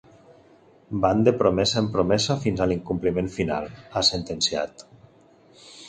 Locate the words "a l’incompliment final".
2.65-3.71